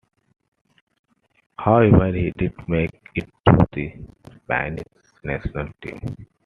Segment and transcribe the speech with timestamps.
[1.59, 3.93] However, he did make it to the
[4.43, 4.87] Spanish
[5.23, 6.25] national team.